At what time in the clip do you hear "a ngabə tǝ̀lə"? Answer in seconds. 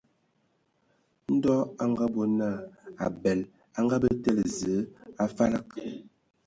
3.77-4.43